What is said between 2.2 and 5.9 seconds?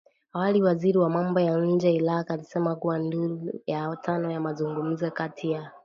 alisema kuwa duru ya tano ya mazungumzo kati ya